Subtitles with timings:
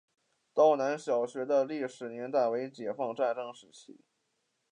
[0.55, 3.99] 道南小学的历史年代为解放战争时期。